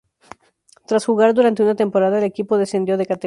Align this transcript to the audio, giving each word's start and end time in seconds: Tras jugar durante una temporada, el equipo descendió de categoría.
Tras 0.87 1.05
jugar 1.05 1.35
durante 1.35 1.61
una 1.61 1.75
temporada, 1.75 2.17
el 2.17 2.23
equipo 2.23 2.57
descendió 2.57 2.97
de 2.97 3.05
categoría. 3.05 3.19